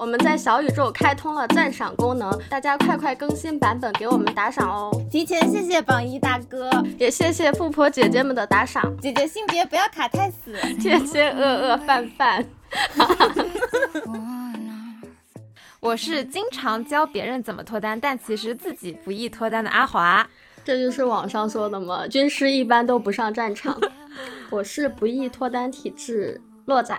[0.00, 4.90] 我们在小宇宙开通了赞赏功能，大家快快更新版本给我们打赏哦！
[5.10, 8.96] 提前谢谢榜一大哥，也谢谢富婆姐姐们的打赏。
[8.96, 12.42] 姐姐性别不要卡太死，天天饿饿饭饭。
[15.80, 20.26] 我是经常教别人怎么脱单，但其实自己不易脱单的阿华。
[20.64, 23.78] 这就是网上说的嘛，军师一般都不上战场。
[24.48, 26.98] 我是不易脱单体质，洛仔。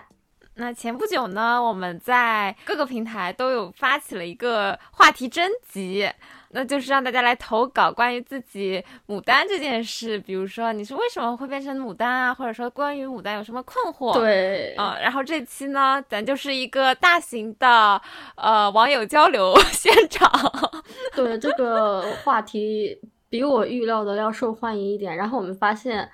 [0.55, 6.07] 那前不久呢，我们在各个平台都有发起了一个话题征集，
[6.50, 14.14] 那就是让大家来投稿关于自己牡丹这件事，比如说你是为什么会变成牡丹啊，或者说关于牡丹有什么困惑？
[14.14, 17.99] 对，啊，然后这期呢，咱就是一个大型的
[18.36, 20.29] 呃网友交流 现场。
[21.15, 22.99] 对，这个话题
[23.29, 26.11] 比我预料的要受欢迎一点，然后我们发现。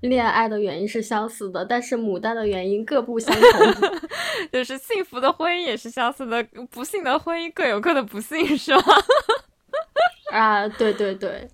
[0.00, 3.90] 恋爱的原因是相似的，但是牡丹的原因各不相同。
[4.50, 8.82] 就是幸福的婚姻也是相似的，不幸的婚姻各有各的不幸， 是吗？
[10.32, 11.48] 啊，对对对。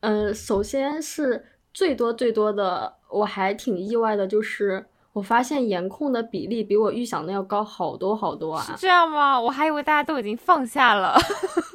[0.00, 8.62] 嗯，首先是最多最多的，我还挺意外的，就是我发现颜控的比例比我预想的要高好多好多啊！
[8.64, 9.40] 是这样吗？
[9.40, 11.18] 我还以为大家都已经放下了。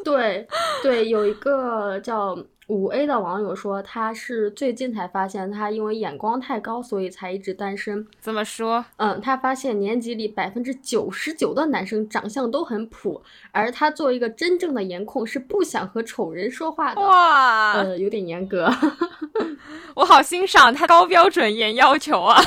[0.06, 0.48] 对
[0.82, 2.38] 对，有一个叫。
[2.68, 8.08] 五 A 的网友说，他是最近才发现，他因为眼光太高，所以才一直单身。
[8.22, 8.86] 怎么说？
[8.96, 17.02] 嗯，他发现年级里百分之九十九的男生长相都很普，而他作为一个真正的颜控，是不想和丑人说话的。
[17.02, 18.70] 哇，呃，有点严格。
[19.96, 22.42] 我好欣赏他高标准严要求啊。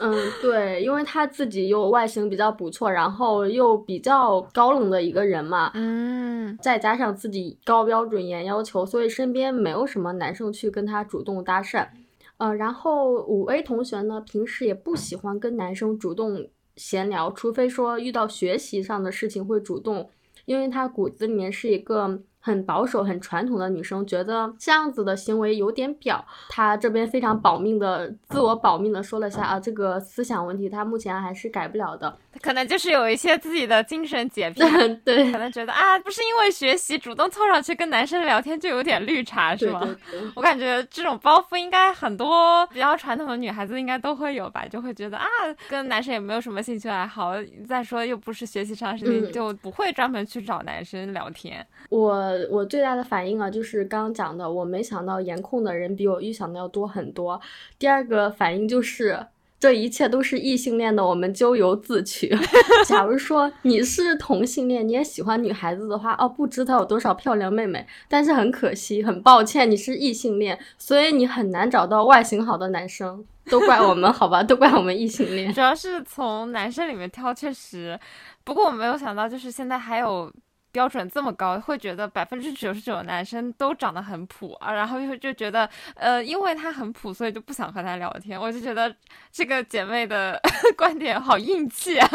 [0.00, 5.70] 嗯，对，因为他自己又外形比较不错，然后又比较高冷的一个人嘛。
[5.74, 9.41] 嗯，再加上自己高标准严要求，所以身边。
[9.50, 11.88] 没有什么男生去跟他主动搭讪，
[12.36, 20.10] 呃，然后五 A 同学呢，平时也不喜欢跟男生主动闲聊，除非说遇到学习上的事情会主动，
[20.44, 22.22] 因为他骨子里面是一个。
[22.44, 26.22] 很保守、很传统的女生觉得这样子的行为有点表。
[26.48, 32.18] 她这边非常保命的、自我保命的说了下啊，这个思想问题她目前还是改不了的。
[32.40, 34.60] 可能就是有一些自己的精神洁癖，
[35.04, 39.86] 对，可能觉得啊，不是因为学习主动凑上去跟男生聊天就有点绿茶，是吗？
[40.34, 45.26] 我感觉这种包袱应该很多比较传统的女孩子应该都会有吧，就会觉得啊，
[45.68, 47.34] 跟男生也没有什么兴趣爱好，
[47.68, 51.64] 再说又不是学习上的事情，就不会专门去找男生聊天。
[51.90, 52.31] 我。
[52.50, 57.40] 我最大的反应啊，就是刚刚讲的，我没想到颜控的人比我预想的要多很多。
[57.78, 59.26] 第二个反应就是，
[59.60, 62.36] 这一切都是异性恋的，我们咎由自取。
[62.84, 73.24] 假如说你是同性恋，你也喜欢女孩子的话，哦，不知道有多少漂亮妹妹，但是很可惜，很抱歉，你是异性恋，所以你很难找到外形好的男生。
[73.50, 75.52] 都怪我们，好吧，都怪我们异性恋。
[75.52, 77.98] 主要是从男生里面挑，确实。
[78.44, 80.32] 不过我没有想到，就是现在还有。
[80.72, 88.40] 标准这么高，会觉得百分之九十九的男生都长得很普啊，然后就就觉得，呃，因为他很普，所以就不想和他聊天。
[88.40, 88.92] 我就觉得
[89.30, 90.40] 这个姐妹的
[90.76, 92.08] 观点好硬气啊，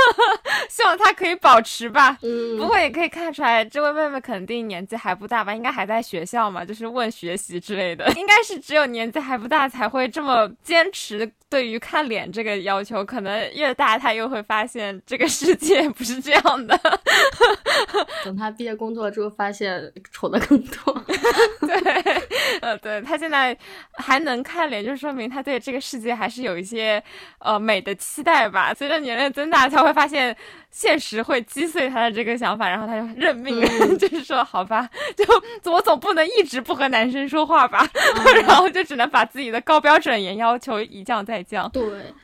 [0.68, 2.16] 希望她可以保持吧。
[2.22, 16.80] 嗯，不过也可以看出来，这位妹妹肯定年纪还不大吧，应该还在学校嘛，就是问学习之类的， 应该是只有年纪还不大才会这么坚持对于看脸这个要求，可能越大她又会发现这个世界不是这样的。
[18.24, 21.04] 等他毕业工作之后，发现丑的更多。
[21.60, 22.19] 对，
[22.60, 23.56] 呃，对他现在
[23.94, 27.02] 还能看脸，就说明他对这个世界还是有一些
[27.38, 28.72] 呃美的期待吧。
[28.74, 30.36] 随着年龄增大，他会发现
[30.70, 33.60] 现实会击碎他的这个想法，然后他就认命，
[33.98, 37.86] 就是说好吧，就我总不能一直不和男生说话吧，
[38.46, 41.70] 然后就只能把自己的高标准严要求一降再降。
[41.70, 41.82] 对。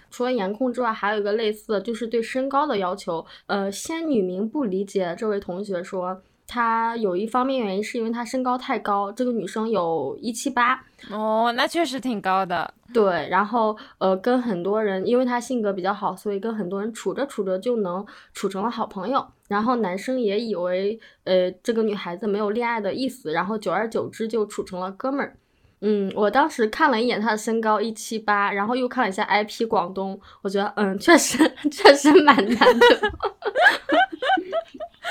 [0.08, 3.26] 除了颜控之外，还有一个类似的就是对身高的要求。
[3.48, 10.82] 呃，仙女明不理解这位同学说，他有一方面原因是因为他身高太高，这个女生有一七八。
[11.10, 12.72] 哦，那确实挺高的。
[12.94, 19.26] 对，然后呃，跟很多人，因为他性格比较好，所以跟很多人处着处着就能处成了好朋友。
[19.48, 25.36] 然后男生也以为呃这个女孩子没有恋爱的意思，然后久而久之就处成了哥们儿。
[25.82, 31.36] 嗯，我当时看了一眼他的身高一七八，然后又看了一下 IP 广东，我觉得嗯，确实
[31.70, 32.86] 确实蛮难的。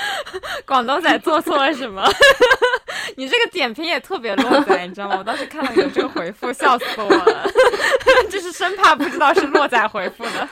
[0.66, 2.02] 广东仔做错了什么？
[3.16, 5.16] 你这个点评也特别落仔，你知道吗？
[5.18, 7.48] 我当时看到有这个回复，笑死我了，
[8.30, 10.48] 就是生怕不知道是落仔回复的。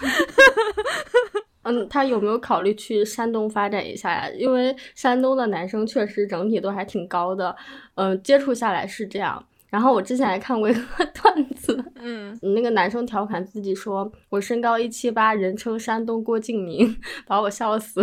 [1.65, 4.29] 嗯，他有没有考虑去山东发展一下呀？
[4.37, 7.55] 因为山东的男生确实整体都还挺高的，
[7.97, 9.45] 嗯，接触下来是这样。
[9.71, 11.85] 然后我之前还看过一个段子。
[11.97, 16.97] 嗯，那个男生调侃自己说：“我身高一七八，人称山东郭敬明”，
[17.27, 18.01] 把我笑死。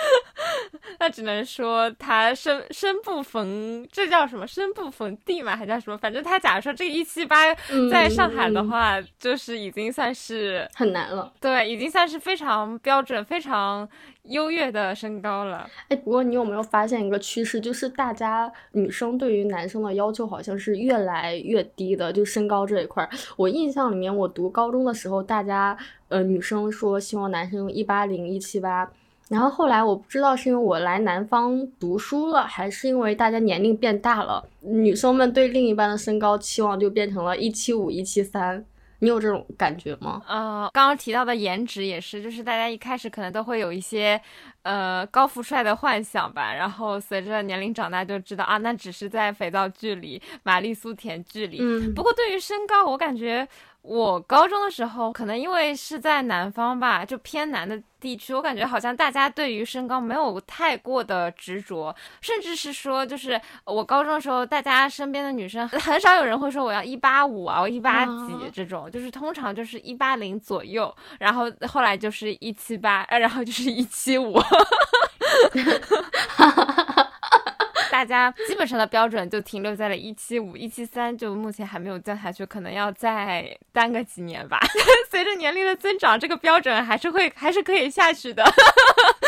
[0.98, 4.46] 那只能说他生生不逢，这叫什么？
[4.46, 5.96] 生不逢地嘛，还叫什么？
[5.96, 7.54] 反正他假如说这个一七八
[7.90, 11.32] 在上海的话，就是已经算是很难了。
[11.40, 13.88] 对，已经算是非常标准、非常
[14.24, 15.68] 优越的身高了。
[15.88, 23.10] 哎，不过你有没有发现一个趋势，就是大家女生对于男生的要求好像是越来越低的，就身高这一块儿。
[23.36, 25.76] 我印象里面，我读高中的时候，大家
[26.08, 28.90] 呃女生说希望男生一八零、一七八。
[29.30, 38.64] 然后后来我不知道是因为我来南方读书了，还是因为大家年龄变大了，女生们对另一半的身高期望就变成了一七五、一七三。
[39.02, 40.20] 你有这种感觉吗？
[40.28, 44.20] 呃，刚刚提到的颜值也是，就是大家一开始可能都会有一些
[44.62, 51.58] 呃高富帅的幻想吧，然后随着年龄长大就知道啊，那只是在肥皂剧里、玛丽苏甜剧里。
[51.60, 53.46] 嗯，不过对于身高，我感觉。
[53.82, 74.38] 我高中的时候，可能因为是在南方吧，就偏南的地区，我感觉好像大家对于身高没有太过的执着，甚至是说，就是我高中的时候，大家身边的女生很少有人会说我要一八五啊，我一八几这种，就是通常就是一八零左右，然后后来就是一七八，呃，然后就是一七五。
[77.90, 84.58] 大家基本上的标准就停留在了一七五、一七三，就目前还没有降下去，可能要再耽个几年吧。
[85.10, 88.42] 随着年龄的增长，这个标准还是会还是可以下去的。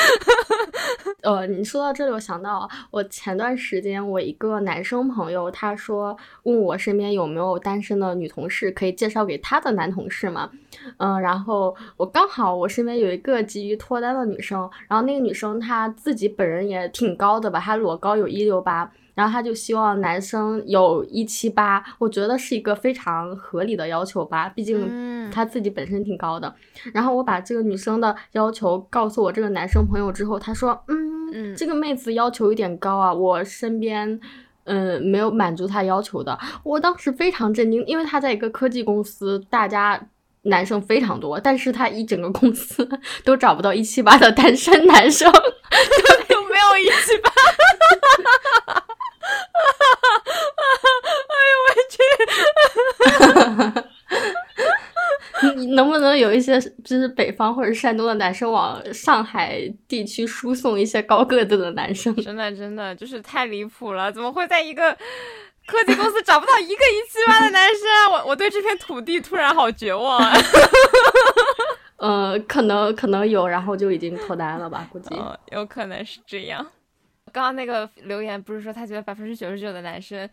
[0.02, 10.50] 哈 呃，你说到这里，我想到我前段时间我一个男生朋友，他说问我身边有没有单身的女同事可以介绍给他的男同事嘛？
[10.98, 18.90] 嗯，然后我刚好我身边有一个急于脱单的女生，然后那个女生她自己本人也挺高的吧，她裸高有一六八。
[19.14, 26.54] 然后他就希望男生有一七八，我觉得是一个非常合理的要求吧，毕竟他自己本身挺高的。
[26.94, 34.18] 然后我把这个女生的要求告诉我这个男生朋友之后，他说：“嗯，这个妹子要求有点高啊，我身边
[34.64, 40.08] 嗯没有满足他要求的。”我当时非常震惊，因为他在一个科技公司，大家
[40.42, 42.88] 男生非常多，但是他一整个公司
[43.24, 47.30] 都找不到一七八的单身男生， 就没有一七八。
[55.56, 62.14] 你能不能有一些就是北方或者山东的男生往上海地区输送一些高个子的男生？
[62.16, 64.12] 真的真的就是太离谱了！
[64.12, 64.96] 怎么会在一个
[65.66, 68.12] 科技公司找不到一个一七八的男生？
[68.12, 70.32] 我我对这片土地突然好绝望啊！
[71.98, 74.86] 呃，可能可能有，然后就已经脱单了吧？
[74.92, 75.14] 估计
[75.50, 76.64] 有可能是这样。
[77.32, 80.28] 刚刚那个留言不是说他觉得百分之九十九的男生。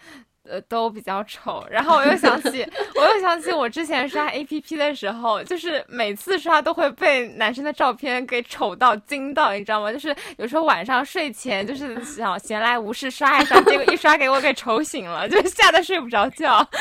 [0.49, 2.65] 呃，都比较丑，然后我又想起，
[2.95, 9.91] 我又想起我之前刷 A P P 的时候，就是每次刷都会被男生的照片给丑到惊到，你知道吗？
[9.93, 16.67] 就是有时候晚上睡前就是想闲来无事刷一刷，结果一刷给我给丑醒了， 就吓得睡不着觉。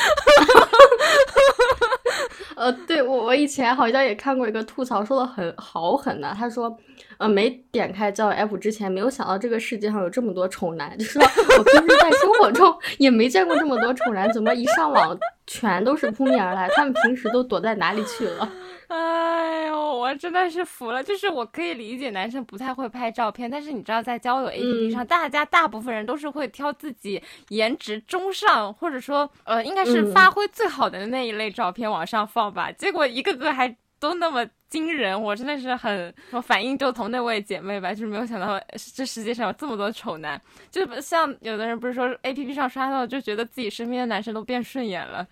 [2.56, 6.76] 呃，对我我以前好像也看过一个吐槽，说的很好狠的，他说。
[7.18, 10.96] 呃，没点开交友 App 之前，没有想到这个世界上有这么多丑男。
[10.96, 11.20] 就说
[11.58, 16.68] 我平时在生活中也没见过这么多丑男，怎么一上网全都是扑面而来？
[16.76, 18.48] 他们平时都躲在哪里去了？
[18.94, 21.02] 哎呦，我真的是服了。
[21.02, 32.72] 就是我可以理解男生不太会拍照片，但是你知道，在交友 APP 上，大家大部分人都是会挑自己颜值中上，或者说呃，应该是发挥最好的那一类照片往上放吧。
[32.72, 34.46] 结果一个个还都那么。
[34.68, 35.18] 惊人！
[35.18, 38.60] 我真的是很，我反应就同那位姐妹吧，就是没有想到
[38.94, 40.38] 这世界上有这么多丑男，
[40.70, 45.26] 就像有的人不是说 A P P 上刷到，就觉得自己身边的男生都变顺眼了。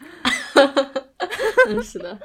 [1.69, 2.19] 嗯，是的。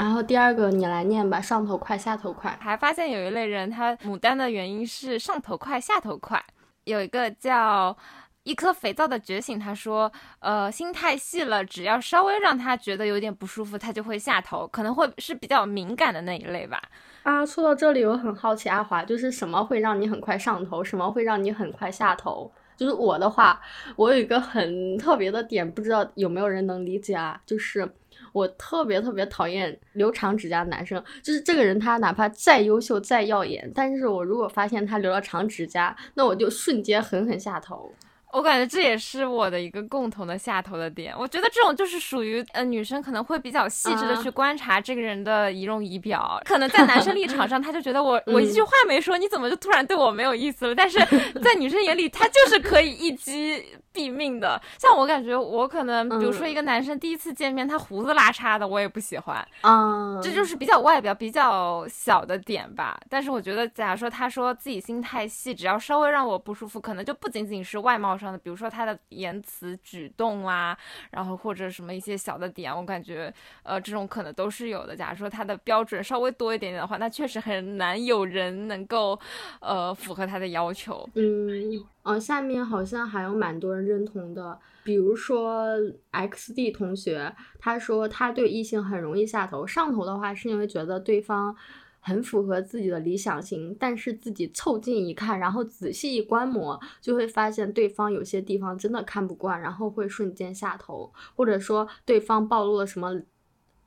[0.00, 2.56] 然后第二个你来念吧，上头快，下头快。
[2.60, 6.42] 还发现有一类人，他牡丹的原因是上头快，下头快。
[6.84, 7.96] 有一个叫。
[8.44, 16.80] 一颗肥皂的觉醒，他说，呃，心太细了，只要稍微让他觉得有点不舒服，他就会下头，可能会是比较敏感的那一类吧。
[17.22, 22.50] 啊，说到这里，我很好奇，阿华，就是什么会让你很快上头，什么会让你很快下头？
[22.80, 23.60] 就是我的话，
[23.94, 27.38] 我有一个很特别的点，不知道有没有人能理解啊？
[27.44, 27.86] 就是
[28.32, 37.92] 我特别特别讨厌留长指甲的男生，就是这个人他哪怕再优秀再耀眼，但是我如果发现他留了长指甲，那我就瞬间狠狠下头。
[38.32, 41.14] 我感觉这也是我的一个共同的下头的点。
[41.18, 50.74] 我觉得这种就是属于呃女生可能会比较细致的去观察这个人的仪容仪表，可能在男生立场上他就觉得我 我一句话没说，你怎么就突然对我没有意思了？
[50.74, 50.98] 但是
[51.42, 54.60] 在女生眼里，他就是可以一击毙命的。
[54.78, 59.46] 像我感觉，我可能比如说一个男生第一次见面，他胡子拉碴的，我也不喜欢。
[59.62, 62.98] 嗯，这就是比较外表比较小的点吧。
[63.08, 70.76] 但是我觉得，假如说他说自己心太细，只要稍微让我不舒服，可能就不仅仅是外貌上的，比如说他的言辞举动啊，
[71.10, 74.94] 然后或者什么一些小的点，我感觉呃这种可能都是有的。
[74.94, 79.18] 假如说他的标准稍微多一点点的话，那确实很难有人能够
[79.60, 81.08] 呃符合他的要求。
[81.14, 81.84] 嗯。
[82.02, 85.66] 呃，下面好像还有蛮多人认同的，比如说
[86.12, 91.54] X D 同学，他说他对异性很容易下头，上头的话是因为觉得对方
[92.00, 103.20] 很符合自己的理想型，但是自己凑近一看，然后仔细一观摩，就会发现对方有些地方真的看不惯，然后会瞬间下头，或者说对方暴露了什么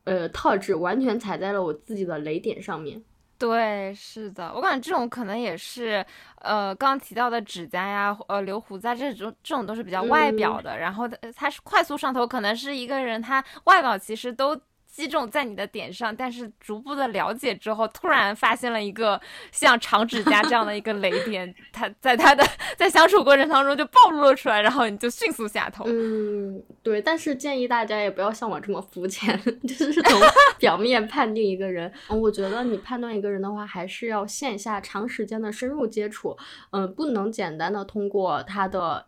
[0.04, 3.04] 呃特质，完全踩在了我自己的雷点上面。
[3.40, 6.06] 对，是的，我感觉这种可能也是，
[6.40, 14.56] 呃，刚刚提到的指甲呀，呃，留胡子啊，这种这种都是比较外表的，然后他他是快速上头，可能是一个人他外表其实都。
[14.94, 19.20] 击中在你的点上，但是逐步的了解之后，突然发现了一个
[19.52, 22.46] 像长指甲这样的一个雷点，他在他的
[22.78, 25.86] 在相处过程当中就暴露了出来，然后你就迅速下头。
[25.88, 29.36] 嗯，对，但是建议大家也不要像我这么肤浅，
[29.68, 30.22] 就是从
[30.60, 31.92] 表面判定一个人。
[32.10, 36.38] 我觉得你判断一个人的话，还是要线下长时间的深入接触，
[36.70, 39.08] 嗯，不能简单的通过他的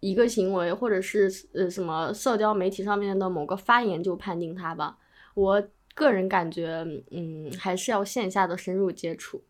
[0.00, 4.98] 一个行为或者是呃什么社交媒体上面的某个发言就判定他吧。
[5.34, 5.62] 我
[5.94, 9.42] 个人感觉，嗯，还是要线下的深入接触。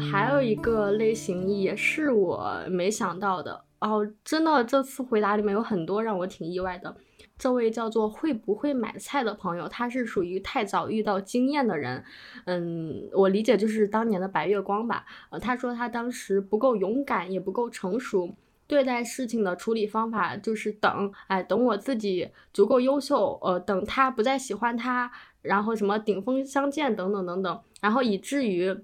[0.00, 6.96] 还有一个类型也是我没想到的哦，真的，这次回答里面有很多让我挺意外的。
[7.38, 12.04] 这位叫做会不会买菜的朋友，他是属于太早遇到经验的人，
[12.44, 15.06] 嗯，我理解就是当年的白月光吧。
[15.30, 18.34] 呃，他说他当时不够勇敢，也不够成熟，
[18.66, 28.76] 对待事情的处理方法就是等，哎，等我自己足够优秀，呃，等他不再喜欢他，然后什么顶峰相见等等等等，然后以至于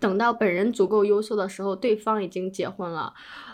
[0.00, 3.12] 等到本人足够优秀的时候，对方已经结婚了。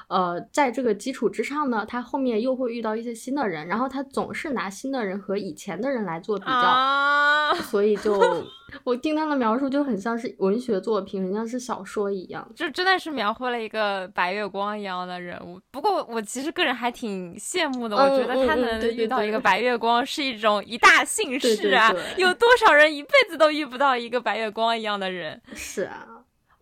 [0.09, 8.13] 呃，在这个基础之上呢，他后面又会遇到一些新的人，然后他总是拿新的人和以前的人来做比较，所以就
[8.85, 15.59] 我听他的描述就很像是文学作品，很像是小说一样，就真的是描绘了一个白月光一样的人物。
[15.71, 21.91] 不过我其实个人还挺羡慕的，我觉得他能遇到一个白月光是一种一大幸事啊！
[22.19, 25.41] 有多少人一辈子都遇不到一个白月光一样的人？
[25.55, 26.07] 是啊。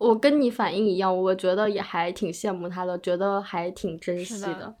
[0.01, 4.73] 我跟你反应一样，我觉得也还挺羡慕他的，觉得还挺珍惜的，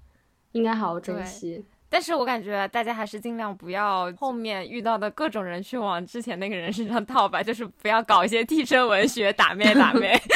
[0.53, 1.63] 应该好好珍惜。
[1.87, 10.19] 但是我感觉大家还是尽量不要后面遇到的各种人去往之前那个人身上套吧，就是不要搞一些替身文学打妹打妹。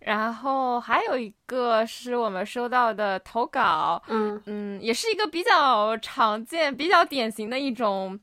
[0.00, 8.18] 然后还有一个是我们收到的投稿，嗯嗯，也是一个比较常见、比较典型的一种。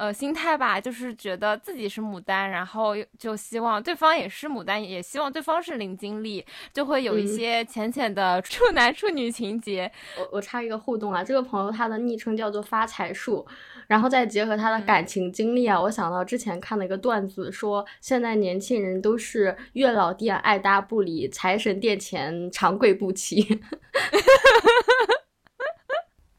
[0.00, 6.42] 呃，心态吧，就是觉得自己是牡丹，然后就希望对方也是牡丹，也希望对方是零经历，
[6.72, 9.92] 就会有一些浅浅的处男处女情节。
[10.16, 13.46] 我我插一个互动啊，这个朋友他的昵称叫做发财树，
[13.88, 23.60] 然后再结合他的感情经历啊，我想到之前看了一个段子，说现在年轻人都是月老店爱搭不理，财神殿前长跪不起。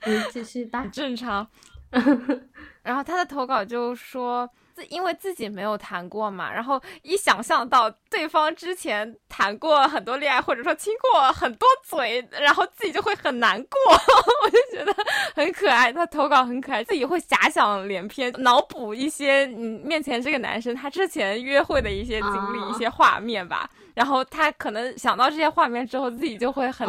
[0.07, 1.47] 你 继续吧，正常。
[2.83, 13.77] 然后他的投稿就说，自因为自己没有谈过嘛，然后一想象到对方之前谈过很多恋爱，或者说亲过很多嘴，然后自己就会很难过，
[14.43, 14.95] 我就觉得
[15.35, 15.93] 很可爱。
[15.93, 23.69] 他投稿很可爱，自己会遐想连篇，脑补一些嗯面前这个男生他之前约会的一些经历、一些画面吧。
[23.93, 26.87] 然后他可能想到这些画面之后，自己就会很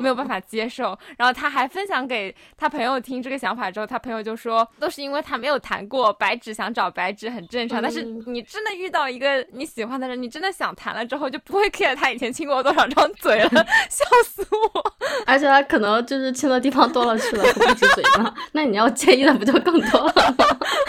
[0.00, 0.96] 没有办法接受。
[1.16, 7.80] 然后他还分享给他朋友听这个想法之后，他朋友就说，都是因为他没有谈过白纸，想找白纸很正常。
[7.82, 13.48] 但是你真的遇到一个你喜欢的人，你真的想谈了之后，就不会 care 他以前亲过多少张嘴了，
[13.88, 14.94] 笑死我！
[15.26, 18.34] 而且他可能就是亲的地方多了去了，不止嘴嘛。
[18.52, 20.44] 那你要介意的不就更多了吗？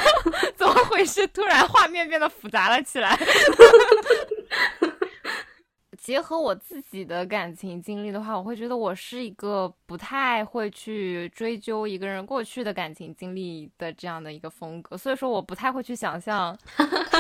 [0.56, 1.26] 怎么回事？
[1.28, 3.18] 突然画面变得复杂了起来。
[6.06, 17.20] 结合我自己的感情经历的话，我会觉得我是一个不太会去追究一个人过去的感情经历的这样的一个风格，所以说我不太会去想象，不太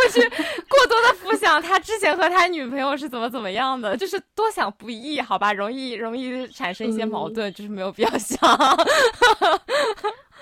[0.00, 0.28] 会去
[0.68, 8.38] 过多的浮想他之前和他女朋友是怎么怎么样的，就是多想不易，好吧，容易容易产生一些矛盾，就是没有必要想。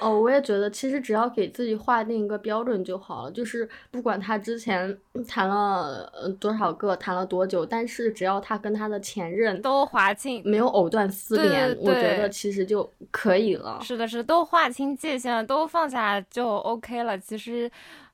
[0.01, 4.97] 哦，我也觉得，其实只要给自己划定一个标准就好了，就是不管他之前
[5.27, 13.81] 谈了呃多少个，谈了多久，但是只要他跟他的前任都划清，没有藕断丝连，我觉得其实就可以了。
[13.83, 17.19] 是的，是都划清界限了，都放下就 OK 了。
[17.19, 17.69] 其实。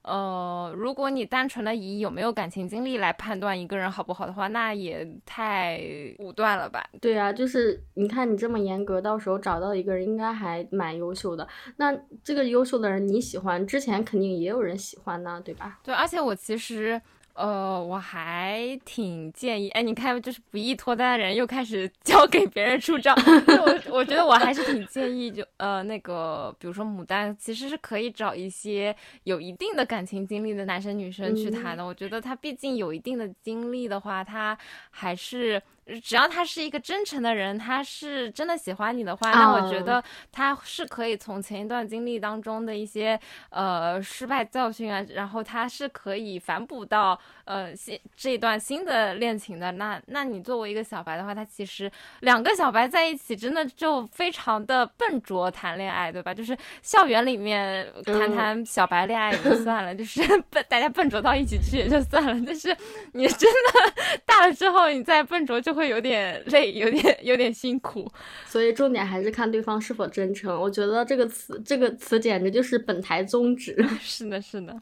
[0.05, 5.81] 呃，如果你单纯的以有没有感情经历来判断一个人好不好的话，那也太
[6.19, 6.87] 武断了吧？
[7.01, 11.49] 对啊，就是你看你这么严格，到时候找到一个人应该还蛮优秀的。
[11.77, 15.79] 那这个优秀的人你喜欢，之前肯定也有人喜欢呢，对吧？
[15.83, 17.01] 对，而且我其实。
[17.35, 23.13] 呃，我还挺建议，哎，你看，就是不易脱单的人又开始 交给别人出招。
[23.15, 31.85] 我我觉得我还是挺建议，就呃那个，比如说牡丹，其实是可以找一些有一定的感情经历的男生女生去谈的。
[31.85, 34.57] 我觉得他毕竟有一定的经历的话，他
[34.91, 35.61] 还是。
[36.03, 49.73] 只要他是一个真诚的人，他是真的喜欢你的话，那我觉得他是可以从前一段经历当中的一些呃失败教训啊，然后他是可以反哺到呃新这一段新的恋情的。
[49.73, 56.33] 那那你作为一个小白的话，他其实两个小白在一起真的就非常的笨拙谈恋爱，对吧？
[56.33, 62.75] 就是校园里面谈谈小白恋爱也就 算了，就是笨大家笨拙到一起去也就算了，但是
[63.13, 63.93] 你真的
[64.25, 65.74] 大了之后，你再笨拙就。
[65.75, 68.11] 会有点 累，有点有点辛苦，
[68.47, 70.59] 所以重点还是看对方是否真诚。
[70.61, 73.77] 我觉得这个词，这个词简直就是本台宗旨。
[74.01, 74.81] 是的，是的。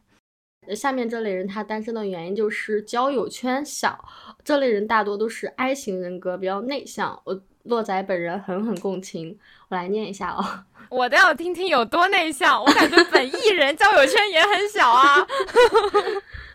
[0.77, 3.99] 下面这类人他单身的原因就是交友圈小，
[4.45, 7.21] 这类人大多都是 I 型人格，比较内向。
[7.25, 9.37] 我洛仔本人狠狠共情，
[9.69, 10.45] 我来念一下哦。
[10.89, 15.27] 我都要听听有多内向，我感觉本艺人交友圈也很小啊。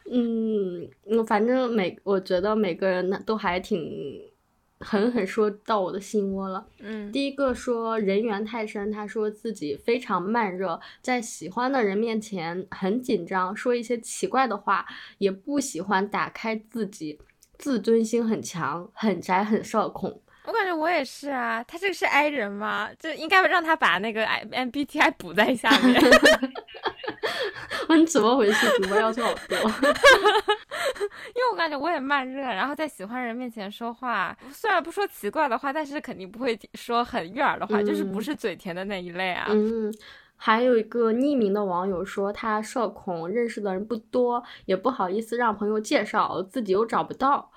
[0.10, 0.88] 嗯，
[1.25, 4.22] 反正每我觉得每个人呢都还挺
[4.80, 6.68] 狠狠说到我的心窝了。
[6.80, 14.86] 嗯，第一个说人缘太深，他说自己非常慢热，在喜欢的人面前很紧张，说一些奇怪的话，
[15.18, 17.20] 也不喜欢打开自己，
[17.58, 20.22] 自尊心很强，很宅，很社恐。
[20.48, 22.89] 我感觉我也是啊，他这个是 I 人吗？
[22.98, 26.02] 就应该让他把那个 M B T I 补在下面。
[27.98, 28.67] 你怎么回事？
[28.78, 29.58] 主播要求好多。
[29.60, 39.48] 因为我感觉我也慢热，然后在喜欢人面前说话，虽然不说奇怪的话，但是肯定不会说很悦耳的话，就是不是嘴甜的那一类啊。
[39.50, 39.93] 嗯。
[40.39, 47.52] 还有一个匿名的网友说，他社恐，认识的人不多，也不好意思让朋友介绍，自己又找不到。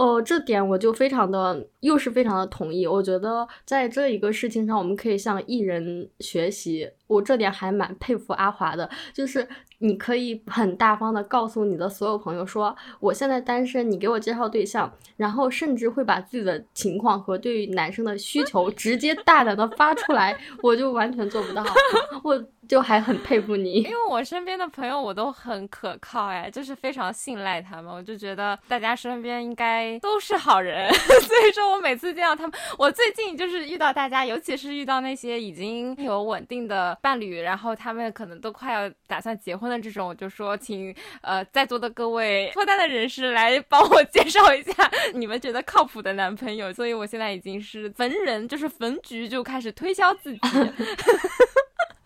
[0.00, 2.86] 哦，这点我就非常的，又是非常的同意。
[2.86, 6.90] 我觉得在这一个事情上，我们可以向艺人学习。
[7.06, 9.46] 我这点还蛮佩服阿华的，就是
[9.80, 21.62] 你可以很大方的告诉你的所有朋友说，我现在单身，你给我介绍对象，然后甚至会把自己的情况和对于男生的需求直接大胆的发出来，我就完全做不到，
[22.24, 22.42] 我。
[22.70, 50.38] 就还很佩服你，因为我身边的朋友我都很可靠哎，就是非常信赖他们，我就觉得大家身边应该都是好人， 所以说我每次见到他们，我最近就是遇到大家，尤其是遇到那些已经有稳定的伴侣，然后他们可能都快要打算结婚的这种，我就说请呃在座的各位脱单的人士来帮我介绍一下你们觉得靠谱的男朋友，所以我现在已经是逢人就是逢局就开始推销自己。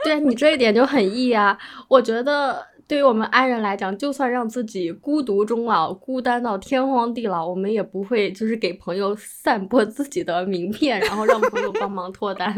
[0.04, 1.58] 对你这一点就很易啊！
[1.88, 12.54] 我觉得对于我们爱人来讲，就算让自己孤独终老、孤单到天荒地老，我们也不会就是给朋友散播自己的名片，然后让朋友帮忙脱单。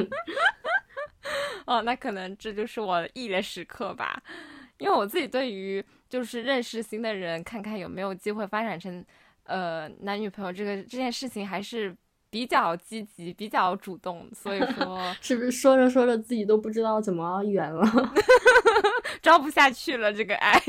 [1.64, 4.20] 哦，那可能这就是我易的时刻吧，
[4.78, 9.04] 因为我自己对于就是认识新的人，看看有没有机会发展成
[9.44, 11.96] 呃男女朋友这个这件事情，还是。
[12.31, 17.85] 比较积极，比较主动，所以说 是不是说着说着自己都不知道怎么圆了，
[19.23, 20.61] 装不下去了这个爱。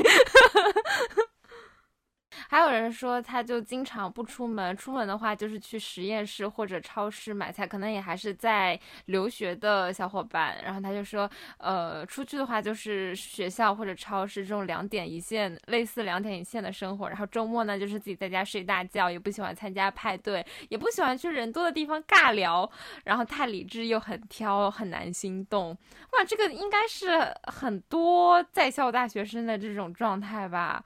[2.48, 10.56] 还有人说，他就经常不出门，出门的话就是去实验室或者超市买菜，可能也还是在留学的小伙伴。
[10.64, 17.08] 然后他就说，呃，出去的话就是学校或者超市这种两点一线，类似两点一线的生活。
[17.08, 22.68] 然后周末呢，就是自己在家睡大觉，也不喜欢参加派对，也不喜欢去人多的地方尬聊。
[23.04, 25.76] 然后太理智又很挑，很难心动。
[26.12, 30.82] 哇，这个应该是很多在校大学生的这种状态吧。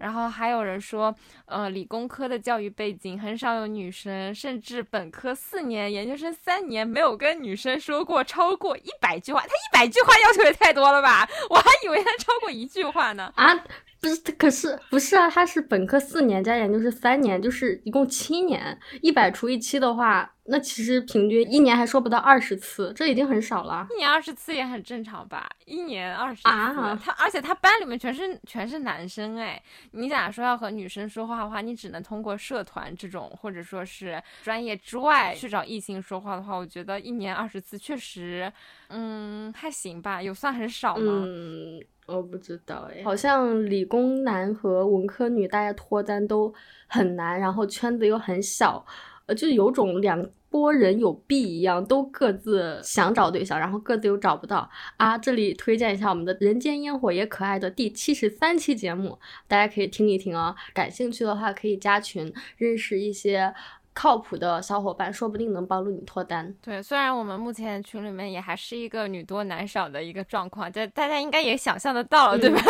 [0.00, 9.40] 然后还有人说，呃，理工科的教育背景很少有女生，甚至本科四年、研究生三年没有跟女生说过超过一百句话。
[9.42, 11.28] 他一百句话要求也太多了吧？
[11.50, 13.30] 我还以为他超过一句话呢。
[13.36, 13.54] 啊，
[14.00, 15.28] 不是，可是不是啊？
[15.28, 18.78] 他是本科四年加研究生三年，就是一共七年。
[19.02, 23.86] 一百除以七的话，那其实平均一年还说不到二十次，这已经很少了。
[23.90, 25.48] 一年二十次也很正常吧？
[25.64, 38.52] 一年二十次，啊他而且他班里面全是全是男生哎，你假如说要和女生说话的话，你只能通过社团这种或者说是专业之外去找异性说话的话，我觉得一年二十次确实，
[38.88, 41.22] 嗯，还行吧，有算很少吗？
[41.24, 46.52] 嗯，我不知道哎，好像理工男和文科女大家脱单都
[46.88, 48.84] 很难，然后圈子又很小，
[49.26, 55.16] 呃，就有种两拨人有弊一样，都各自想找对象，然后各自又找不到啊。
[55.16, 60.54] 这里推荐一下我们的《人间烟火也可爱》的第七十三期节目，大家可以听一听哦。
[60.74, 63.54] 感兴趣的话可以加群，认识一些
[63.92, 66.52] 靠谱的小伙伴，说不定能帮助你脱单。
[66.60, 72.60] 对，虽然我们目前群里面也还是一个女多男少的一个状况，这大家应该也想象得到了，对吧？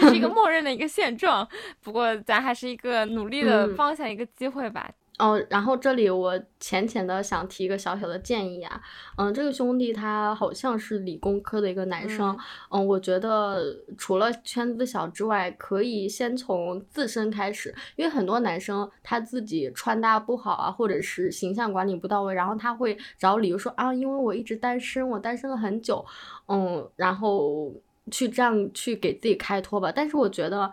[0.00, 1.46] 这 是一个 默认的一个现状。
[1.80, 4.90] 不过咱还是一个努力的嗯方向，一个机会吧。
[5.20, 8.80] 哦，然后这里我浅浅的想提一个小小的建议啊，
[9.18, 12.34] 嗯，这个兄弟他好像是理工科的一个男生，
[12.70, 13.62] 嗯我觉得
[13.98, 26.02] 除了圈子小之外，可以先从自身开始，因为很多男生他自己穿搭不好啊，或者是形象管理不到位，然后他会找理由说啊，因为我一直单身，我单身了很久，
[26.48, 27.70] 嗯，然后
[28.10, 30.70] 去这样去给自己开脱吧，但是我觉得。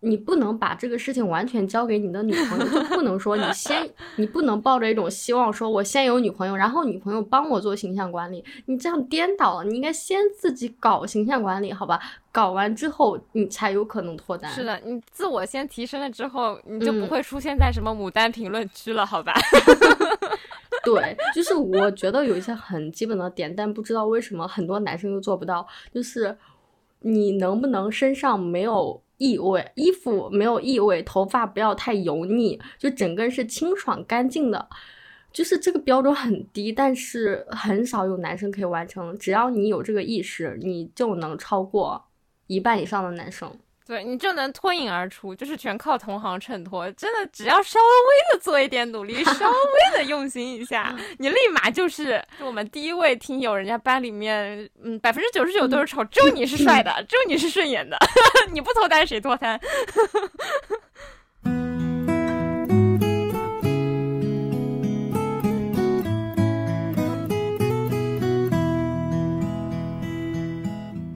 [0.00, 9.64] 你不能把这个事情完全交给你的女朋友，就不能说你先，你不能抱着一种希望，说我先有女朋友，然后女朋友帮我做形象管理，你这样颠倒了。
[9.64, 12.00] 你应该先自己搞形象管理，好吧？
[12.30, 14.50] 搞完之后，你才有可能脱单。
[14.52, 19.32] 是的，你自我先提升了之后，你就不嗯会出现在什么牡丹评论区了，好吧？
[20.84, 26.36] 对，就是我觉得有一些很基本的点，但不知道为什么很多男生又做不到，就是
[27.00, 34.68] 你能不能身上没有异味，衣服没有异味，头发不要太油腻，就整个人是清爽干净的。
[35.32, 39.14] 就是这个标准很低，但是很少有男生可以完成。
[39.18, 42.02] 只要你有这个意识，你就能超过
[42.46, 43.54] 一半以上的男生。
[43.86, 46.90] 对你就能脱颖而出，就是全靠同行衬托。
[46.92, 57.96] 真的，只要稍微的做一点努力， 稍微的用心一下，你立马就是我们第一位听友，人家班里面，嗯，百分之九十九都是丑，只有你是帅的，只有你是顺眼的，
[58.52, 59.60] 你不脱单谁脱单？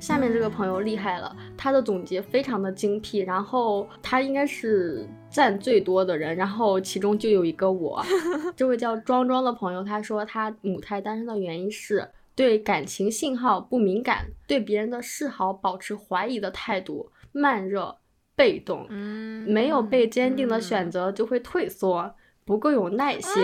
[0.01, 8.03] 下面这个朋友厉害了，他的总结非常的精辟，然后他应该是赞最多的人，然后其中就有一个我。
[8.57, 17.99] 这位叫庄庄的朋友，他说他母胎单身的原因是对感情信号不敏感，对别人的示好保持怀疑的态度，慢热、
[18.35, 22.15] 被动，嗯没有被坚定的选择就会退缩，
[22.47, 23.43] 不够有耐心，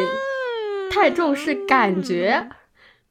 [0.90, 2.48] 太重视感觉。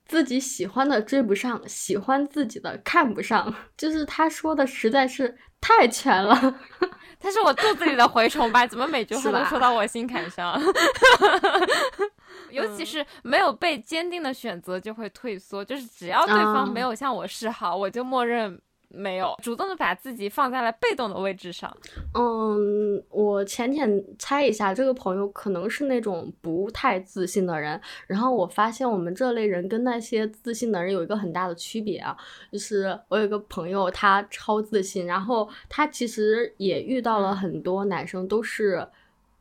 [0.05, 6.35] 自己喜欢的追不上，喜欢自己的看不上， 就是他说的实在是太全了。
[7.19, 8.67] 他是我肚子里的蛔虫吧？
[8.67, 10.61] 怎么每句话都说到我心坎上？
[12.51, 21.75] 尤嗯其是没有被坚定的选择就会退缩，就是只要对方啊没有向我示好，我就默认没有，主动的把自己放在了被动的位置上。
[22.13, 27.79] 嗯，我浅浅猜一下，这个朋友可能是那种不太自信的人。
[28.07, 32.15] 然后我发现我们这类人跟那些自信的人有一个很大的区别啊，
[32.51, 38.87] 就是我有一个朋友，他超自信，然后他其实也遇到了很多男生都是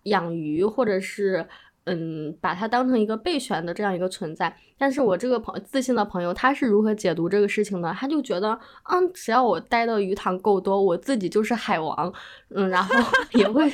[0.05, 1.47] 养鱼或者是。
[1.87, 7.95] 嗯，把他当成一个备选的这样一个存在，但是我这个朋自信的朋友，他是如何解读这个事情呢？
[7.99, 8.59] 他就觉得，
[8.91, 12.11] 嗯，只要我待的鱼塘够多，我自己就是海王，
[12.55, 12.95] 嗯，然后
[13.35, 13.71] 也会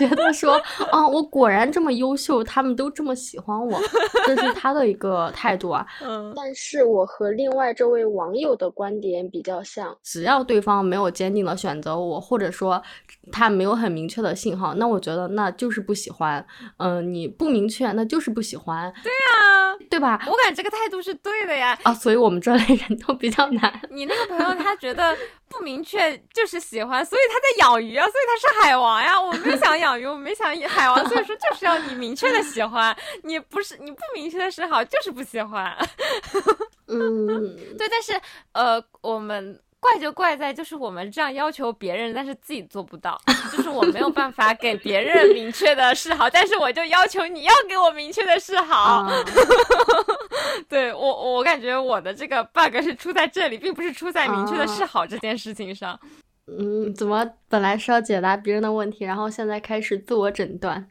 [0.00, 0.54] 觉得说，
[0.90, 3.80] 啊，我果然这么优秀，他们都这么喜欢我，
[4.26, 5.86] 这是他的一个态度啊。
[6.02, 12.82] 嗯，但是我和另外这位网友的观点比较像，只要对方没有坚定的选择我，或者说
[13.30, 16.44] 他没有很明确的信号，那我觉得那就是不喜欢。
[16.78, 20.20] 嗯、你不明确，那就是不喜欢，对啊，对吧？
[20.26, 21.78] 我感觉这个态度是对的呀。
[21.82, 23.80] 啊，所以我们这类人都比较难。
[23.90, 25.16] 你那个朋友他觉得
[25.48, 29.20] 不明确就是喜欢，所以他在养鱼啊，所以他是海王呀。
[29.20, 35.76] 我没想养鱼，我没想海王，所以说就是要你明确的喜欢，你不是你不明确的示好就是不喜欢。
[36.88, 38.12] 嗯，对，但是
[38.52, 48.76] 呃，我们怪就怪在就是我们这样要求别人，但是自己做不到，就是我没有办法给别人明确的示好，但是我就要求你要给我明确的示好。
[48.76, 49.12] 啊，
[50.70, 55.98] 对我，我感觉我的这个 bug 是出在这里，并不是出在明确的示好这件事情上。
[56.46, 60.88] 嗯，怎么本来是要解答别人的问题，然后现在开始自我诊断？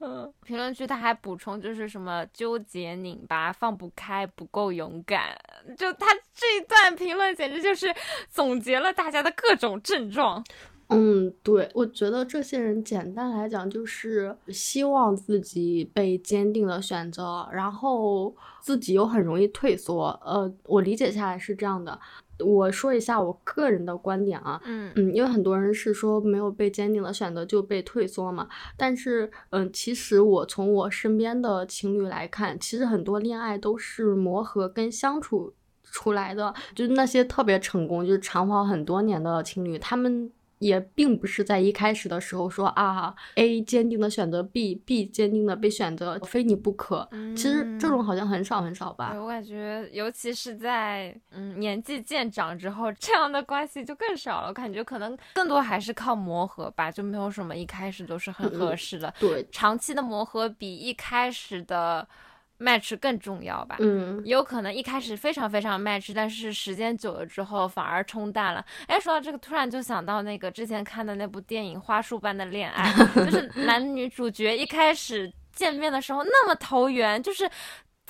[0.00, 5.36] 嗯， 评论区他还补充，就是什么纠结、拧巴、放不开、不够勇敢，
[5.76, 7.94] 就他这一段评论简直就是
[8.28, 10.44] 总结了大家的各种症状。
[10.88, 20.08] 嗯，对，我觉得这些人简单来讲就是希望自己被坚定的选择，然后自己又很容易退缩。
[20.24, 21.98] 呃，我理解下来是这样的。
[22.44, 40.30] 我说一下我个人的观点啊，嗯嗯，因为很多人是说没有被坚定的选择就被退缩嘛，但是嗯，其实我从我身边的情侣来看，其实很多恋爱都是磨合跟相处出来的，就是那些特别成功，就是长跑很多年的情侣，他们。
[40.58, 47.08] 也并不是在一开始的时候说啊，A 坚定的选择 B，B 坚定的被选择，非你不可。
[47.36, 49.12] 其实这种好像很少很少吧。
[49.14, 54.48] 我感觉，尤其是在嗯年纪渐长之后，这样的关系就更少了。
[54.48, 59.12] 我感觉可能更多还是靠磨合吧，就没有什么一开始都是很合适的。
[59.20, 62.06] 对，长期的磨合比一开始的。
[62.58, 68.64] Match 更重要吧，嗯，有可能一开始非常非常 match，但是时间久了之后反而冲淡了。
[68.86, 72.90] 哎，说到这个，突然就想到那个之前看的那部电影《花束般的恋爱》，
[73.24, 77.50] 就是男女主角一开始见面的时候那么投缘，就是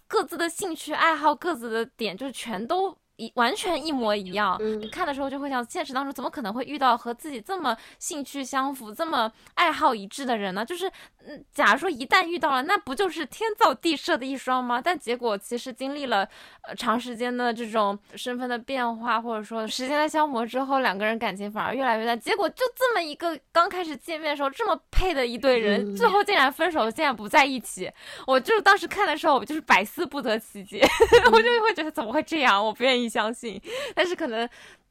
[0.06, 2.96] 各自的兴趣爱好、各自的点，就是全都。
[3.16, 4.60] 一完全一模一样，
[4.92, 10.64] 看的时候就会想，现实当中怎么可能会遇到和自己这么兴趣相符、这么爱好一致的人呢？
[10.64, 10.86] 就是，
[11.26, 14.82] 嗯，假如说一旦遇到了，那不就是天造地设的一双吗？
[14.82, 16.28] 但结果其实经历了
[16.62, 22.18] 呃长时间的这种身份的变化，或者说时间的消磨之后，两个人感情反而越来越淡。
[22.20, 27.90] 结果就这么一个刚开始见面的时候这么配的一对人，最后竟然分手，竟然不在一起。
[28.26, 30.86] 我就当时看的时候，我就是百思不得其解，
[31.32, 32.62] 我就会觉得怎么会这样？
[32.62, 33.05] 我不愿意。
[33.08, 33.60] 相信，
[33.94, 34.48] 但是可能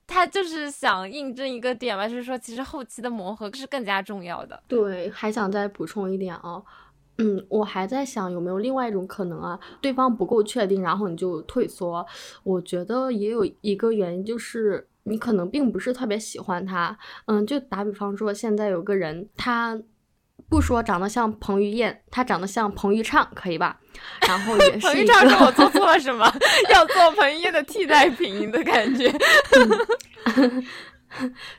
[0.07, 4.61] 他就是想印证一个点吧，就是说其实后期的磨合是更加重要的。
[4.67, 6.61] 对，还想再补充一点啊，
[7.17, 12.05] 嗯，我还在想有没有另外一种可能啊，对方不够确定，然后你就退缩。
[12.43, 16.97] 我觉得也有一个原因，就是你可能并不是特别喜欢他。
[17.25, 19.81] 嗯，就打比方说，现在有个人他。
[20.49, 23.79] 不说长得像彭于晏，他长得像彭昱畅，可以吧？
[24.27, 26.25] 然后也是彭昱畅说我做错了什么，
[26.71, 29.11] 要做彭于晏的替代品的感觉。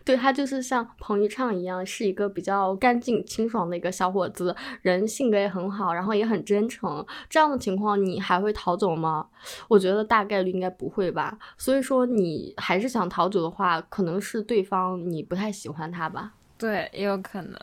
[0.04, 7.04] 对他就是像彭昱畅一样，是一个比较干净清爽的一个小伙子，人性格也很好，然后也很真诚。
[7.30, 9.26] 这样的情况你还会逃走吗？
[9.68, 11.38] 我觉得大概率应该不会吧。
[11.56, 16.32] 所以说你还是想逃走的话，可能是对方你不太喜欢他吧？
[16.58, 17.58] 对，也有可能。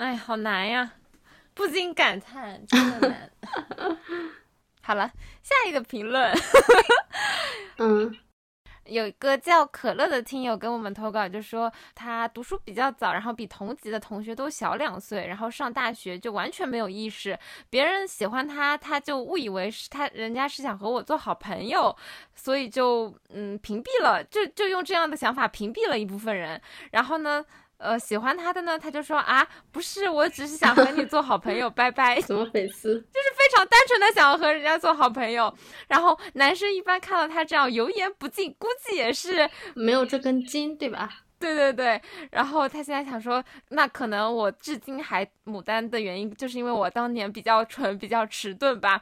[0.00, 0.92] 哎，好难呀，
[1.52, 3.30] 不禁感叹，真的难。
[4.80, 6.32] 好了，下一个评论，
[7.76, 8.16] 嗯，
[8.86, 21.94] 有一个叫可乐的听友跟我们投稿，就说他读书比较早，然后比同级的同学都小两岁，然后上大学就完全没有意识，别人喜欢他，他就误以为是他人家是想和我做好朋友，
[22.34, 26.58] 所以就嗯屏蔽了，就就用这样的想法屏蔽了一部分人，
[26.92, 27.44] 然后呢。
[27.80, 32.20] 呃，喜欢他的呢，他就说啊，不是，我只是想和你做好朋友， 拜拜。
[32.20, 32.94] 什么粉丝？
[32.94, 35.52] 就是非常单纯的想要和人家做好朋友。
[35.88, 41.08] 然后男生一般看到他这样油盐不进，估计也是没有这根筋，对吧？
[41.40, 42.00] 对对对。
[42.30, 49.00] 然后他现在想说，那可能我至今还牡丹的原因，就是因为我当年比较蠢，比较迟钝吧。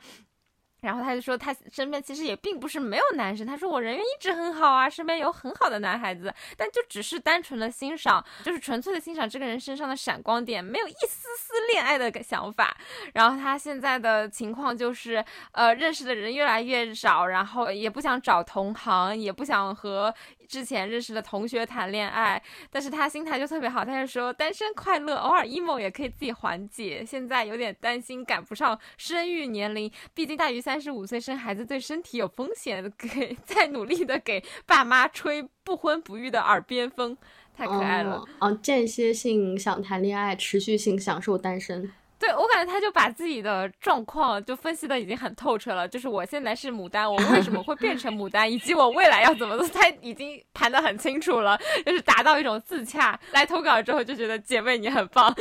[0.80, 3.46] 然后他就说，他身边其实也并不是没有男生。
[3.46, 12.76] 他说我人缘一直很好啊，身边有很好的男孩子，但就只是单纯的欣赏，就是纯粹的欣赏这个人身上的闪光点，没有一丝丝恋爱的想法。
[13.14, 20.14] 然后他现在的情况就是，呃，认识的人越来越少，然后也不想找同行，也不想和。
[20.48, 27.04] 之前认识的同学谈恋爱，但是他心态就特别好，他就说单身快乐，偶尔 emo 也可以自己缓解。
[27.04, 37.16] 现在有点担心赶不上生育年龄，毕竟大于三十五岁生孩子对身体有风险，给在努力的给爸妈吹不婚不育的耳边风，
[37.54, 38.24] 太可爱了。
[38.40, 41.92] 哦，间歇性想谈恋爱，持续性享受单身。
[42.18, 53.18] 对我感觉他就把自己的状况就分析的已经很透彻了，就是我现在是牡丹，我为什么会变成牡丹，以及我未来要怎么做，他已经盘的很清楚了，就是达到一种自洽。
[53.32, 55.34] 来投稿之后就觉得姐妹你很棒。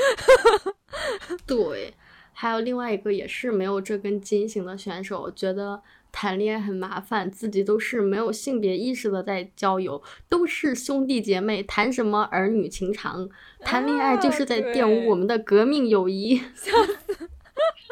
[1.45, 1.93] 对，
[2.33, 5.81] 还有另外一个也是没有这根筋型的选手，我觉得。
[6.19, 13.29] 谈恋爱很麻烦，自己都是没有性别意识的在交友，都是兄弟姐妹，谈什么儿女情长？
[13.59, 16.37] 谈恋爱就是在玷污我们的革命友谊。
[16.55, 16.71] 笑
[17.05, 17.29] 死！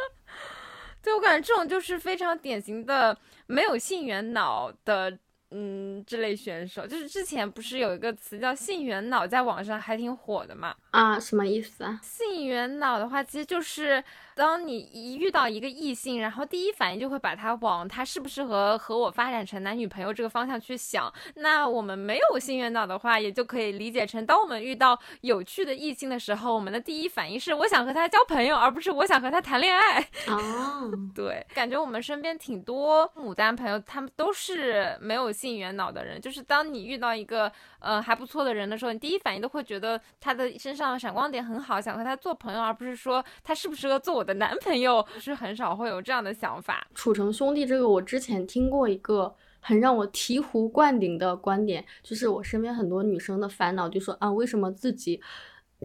[1.04, 5.16] 对我感觉这种就是非常典型的没有性缘脑的
[5.52, 10.76] 嗯，这类选手就是之前不是有一个词叫性缘脑，在网上还挺火的嘛？
[10.90, 12.00] 啊，什么意思啊？
[12.02, 14.04] 性缘脑的话，其实就是
[14.36, 21.12] 当你一遇到一个异性，然后第一反应就会把他往他适不适合和我发展成男女朋友这个方向去想。
[21.36, 30.02] 那我们没有性缘脑的话，也就可以理解成，当我们遇到有趣的异性的时候，我们的第一反应是我想和他交朋友，而不是我想和他谈恋爱。
[30.28, 36.20] 哦， 对，感觉我们身边挺多牡丹朋友，他们都是没有性缘脑的人。
[36.20, 37.50] 就是当你遇到一个
[37.86, 45.06] 呃还不错的人的时候，你第一反应都会觉得他的身上闪光点很好，想和他做朋友，而不是说他适不适合做我的男朋友。
[45.20, 46.88] 是很少会有这样的想法。
[46.96, 55.22] 处成兄弟这个，我之前听过一个很让我醍醐灌顶的观点，就是我身边很多女生的烦恼，就说啊，为什么自己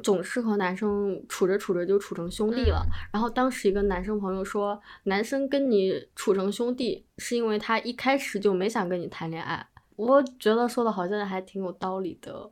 [0.03, 2.85] 总是和男生处着处着就处成兄弟了？
[3.13, 9.67] 然后当时一个男生朋友说，男生跟你处成兄弟，是因为他一开始就没想跟你谈恋爱。
[10.07, 12.51] 我觉得说的好像还挺有道理的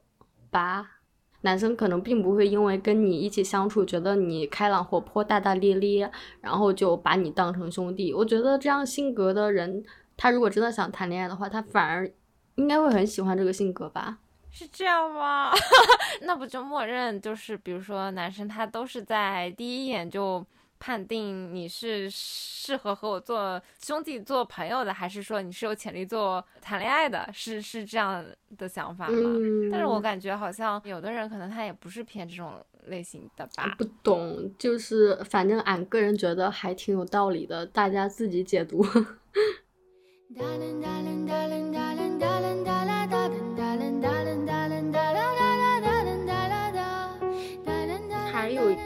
[0.51, 0.99] 吧。
[1.41, 6.11] 男生可能并不会因为跟你一起相处，觉得你开朗活泼、大大咧咧，
[6.43, 8.13] 然后就把你当成兄弟。
[8.13, 9.83] 我觉得这样性格的人，
[10.17, 12.11] 他如果真的想谈恋爱的话，他反而
[12.57, 14.19] 应该会很喜欢这个性格吧？
[14.51, 15.51] 是这样吗？
[16.23, 20.45] 那不就默认就是，比如说男生他都是在第一眼就。
[20.79, 27.29] 判定你是适合和我做兄弟、做朋友的，还是说你是有潜力做谈恋爱的？
[27.33, 28.25] 是是这样
[28.57, 29.31] 的想法吗？
[29.71, 32.55] 但是我感觉好像有的人可能他也不是偏这种
[32.87, 33.75] 类型的吧。
[33.77, 38.87] 不懂，就是反正俺个人觉得还挺有道理的，大家自己解读。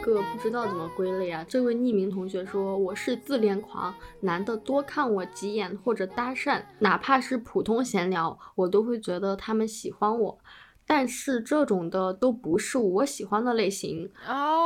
[0.03, 1.45] 个不知道怎么归类啊！
[1.47, 10.37] 这位匿名同学说：“我是自恋狂，男的多看我几眼或者搭讪，哪怕是普通闲聊，我都会觉得他们喜欢我。”
[10.85, 14.62] 但是这种的都不是我喜欢的类型哦，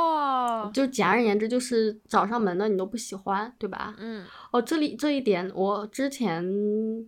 [0.73, 3.95] 就简而言之就是找上门的你都不喜欢，对吧？
[3.97, 6.45] 嗯，哦，这里这一点我之前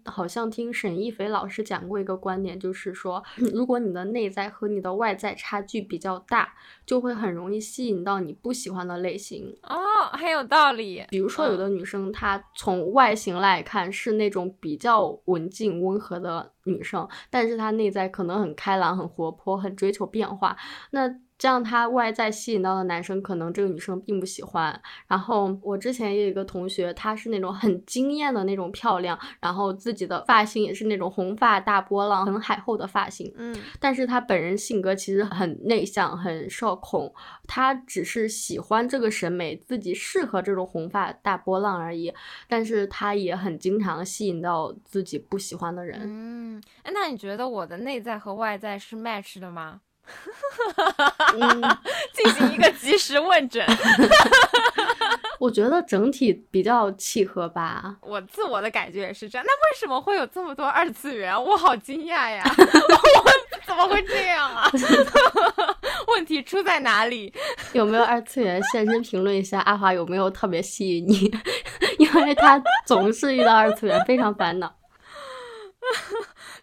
[0.06, 6.54] 好像听沈一菲老师讲过一个观点，就是说如果你的内在和你的外在差距比较大，
[6.86, 9.56] 就会很容易吸引到你不喜欢的类型。
[9.64, 9.78] 哦，
[10.14, 11.04] 很有道理。
[11.10, 16.52] 比如说有的女生她从外形来看是那种比较文静温和的。
[16.66, 20.56] 女生，但是她内在可能很开朗、很活泼、很追求变化。
[20.92, 24.80] 那这样，她外在吸引到的男生，可能这个女生并不喜欢。
[25.08, 33.34] 然后我之前也有一个同学，她是那种很惊艳的那种漂亮，然后自己的发型也是那种红发大波浪，很海后的发型。
[33.38, 37.14] 嗯，但是她本人性格其实很内向，很社恐。
[37.48, 42.14] 她只是喜欢这个审美，自己适合这种红发大波浪而已。
[42.50, 46.02] 但是她也很经常吸引到自己不喜欢的人。
[46.04, 49.80] 嗯，哎，那你觉得我的内在和外在是 match 的吗？
[52.14, 53.66] 进行一个及时问诊，
[55.40, 57.96] 我觉得整体比较契合吧。
[58.02, 59.46] 我自我的感觉也是这样。
[59.46, 61.42] 那为什么会有这么多二次元？
[61.42, 62.44] 我好惊讶呀！
[62.58, 63.32] 我
[63.66, 64.70] 怎么会这样啊？
[66.08, 67.34] 问题出在哪里？
[67.74, 69.60] 有没有二次元现身评论一下？
[69.62, 71.32] 阿华有没有特别吸引你？
[71.98, 74.74] 因为他总是遇到二次元，非常烦恼。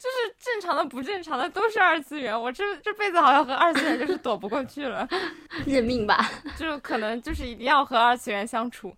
[0.07, 5.09] 就是正常的、不正常的都是二次元，我这这辈子好像和二次元就是躲不过去了，
[5.67, 6.31] 认命吧。
[6.57, 8.95] 就可能就是一定要和二次元相处。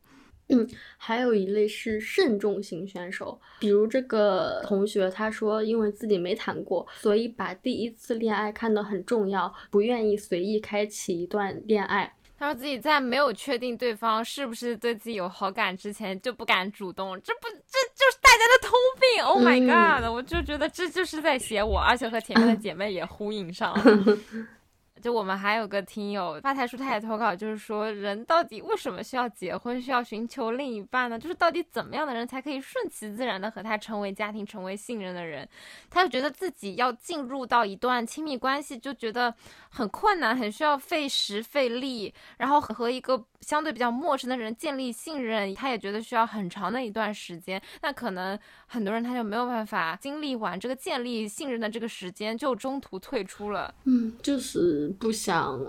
[0.51, 0.69] 嗯，
[0.99, 12.15] 还有一类是慎重型选手，比如这个同学，他说因为自己没谈过，所以把第一次恋爱看得很重要，不愿意随意开启一段恋爱。
[12.39, 19.25] 他说自己在没有确定对方是不是对自己有好感之前就不敢主动，这不这就是大家的通病。
[19.25, 19.59] Oh my
[20.01, 20.09] god！
[20.09, 23.85] 我就觉得这就是在写我，而且和前面的姐妹也呼应上了。
[24.99, 31.19] 就我们还有个听友发台叔他也投稿，就是说人到底为什么需要结婚，需要寻求另一半呢？
[31.19, 35.49] 就是到底怎么样的人才可以顺其自然的和他成为家庭，成为信任的人？
[35.91, 39.35] 他就觉得自己要进入到一段亲密关系，就觉得
[39.71, 47.61] 很困难，很需要费时费力，然后和一个相对比较陌生的人建立信任，他也觉得需要很长的一段时间。
[47.83, 53.75] 那可能很多人他就没有办法经历完这个建立信任的这个时间，就中途退出了。
[53.85, 54.88] 嗯，就是。
[54.95, 55.61] 不想，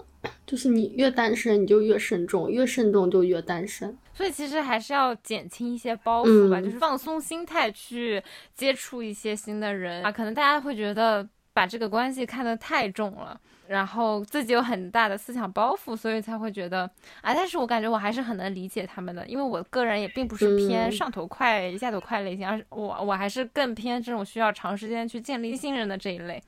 [0.46, 3.98] 就是你越单身，你就越慎重，越慎重就越单身。
[4.14, 8.22] 所以其实还是要减轻一些包袱吧，就是放松心态去
[8.54, 10.12] 接触一些新的人啊。
[10.12, 13.40] 可能大家会觉得把这个关系看得太重了。
[13.68, 16.90] 然后自己有很大的思想包袱，所以才会觉得
[17.22, 17.36] 啊。
[17.36, 26.42] 但是我感觉我还是很能理解他们的，因为我个人也并不是偏上头快、下头快类型，而是我我还是更偏这种需要长时间去建立信任的这一类。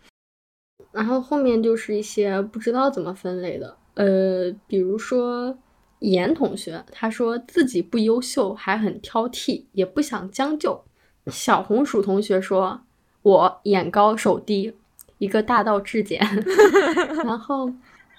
[0.92, 5.58] 然后后面就是一些不知道怎么分类的，呃，比如说
[6.00, 10.84] 严同学，他说自己不优秀，还很挑剔，也不想将就。
[11.28, 12.82] 小红薯同学说，
[13.22, 14.74] 我眼高手低。
[15.20, 16.20] 一个大道至简，
[17.24, 17.72] 然后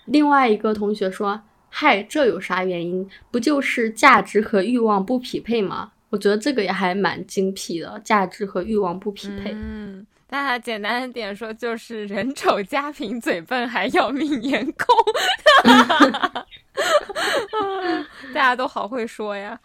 [0.04, 3.04] 另外一个同学说：“嗨，这有啥原因？
[3.28, 9.50] 不就是价值和欲望不匹配吗？”我觉得这个也还蛮精辟的，价值和欲望不匹配。
[9.52, 14.86] 嗯，那简单点说就是人丑家贫嘴笨还要命颜控，
[18.32, 19.60] 大家都好会说呀。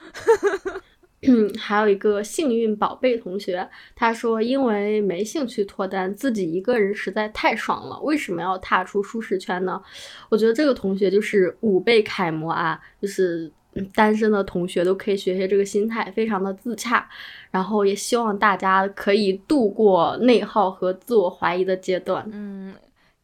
[1.21, 9.81] 嗯，还有一个幸运宝贝同学，他说因为没兴趣脱单，自己一个人实在太爽了，为什么要踏出舒适圈呢？
[10.27, 13.49] 我觉得这个同学就是五倍楷模啊，就是
[13.93, 17.07] 单身的同学都可以学学这个心态，非常的自洽。
[17.49, 22.27] 然后也希望大家可以度过内耗和自我怀疑的阶段。
[22.31, 22.73] 嗯。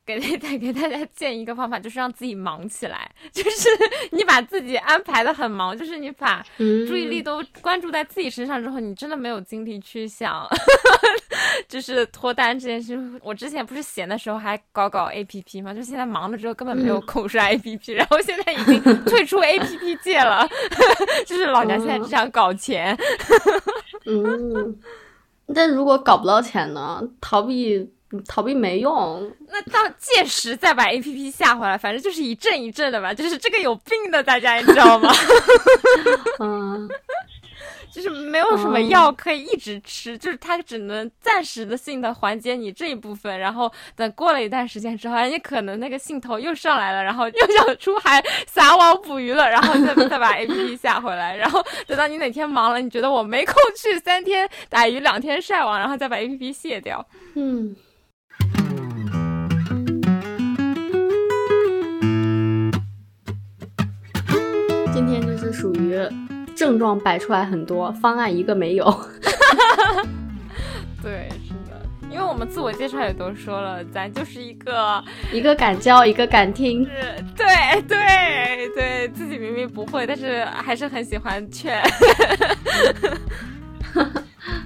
[0.06, 3.10] 给再给大家建一个方法，就是让自己忙起来。
[3.32, 3.70] 就是
[4.12, 10.46] 你把自己安排的很忙，就是你把注意力都关注在自己身上之后，你真的没有精力去想，
[11.70, 13.00] 就是脱单这件事。
[13.22, 15.74] 我之前不是闲的时候还搞搞 A P P 吗？
[15.74, 20.48] 就现在忙了之后根本没有空刷 A P P，然后现在已经退出 A P P 界了。
[21.26, 22.98] 就是老娘现在只想搞钱。
[24.06, 24.78] 嗯，
[25.56, 27.02] 但如果搞不到钱呢？
[27.22, 27.90] 逃避。
[28.22, 33.14] 逃避没用，那到届时再把 A P P 下回来，反正就是一阵一阵的吧。
[33.14, 35.12] 就是这个有病的，大家你知道吗？
[36.40, 36.90] 嗯，
[37.92, 57.06] 就是没有什么药可以一直吃，就是它只能暂时的性的缓解你这一部分，然后等过了一段时间之后，你可能那个兴头又上来了，然后又想出海撒网捕鱼了，然后再再把 A P P 下回来，然后等到你哪天忙了，你觉得我没空去，三天打鱼两天晒网，然后再把 A P P 卸掉。
[57.36, 57.76] 嗯。
[65.54, 65.96] 属于
[66.56, 68.86] 症状摆出来很多，方案一个没有。
[71.02, 76.84] 对，是的，因为我们自我介绍也都说了，咱就是一个一个敢教，一个敢听。
[76.86, 76.92] 是，
[77.36, 77.46] 对
[77.88, 81.80] 对对，自己明明不会，但是还是很喜欢劝。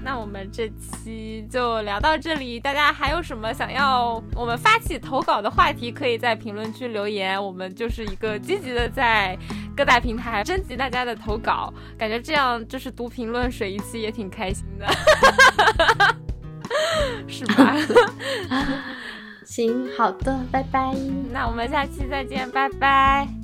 [0.08, 7.44] 那我们这期就聊到这里，大家还有什么想要我们发起投稿的话题，可以在评论区留言。
[7.44, 9.38] 我们就是一个积极的在
[9.76, 14.88] 各大平台征集大家的投稿，感觉这样就是读评论水一期也挺开心的，
[17.28, 17.76] 是吧？
[19.44, 20.96] 行，好的，拜拜。
[21.34, 23.37] 那我们下期再见，拜拜。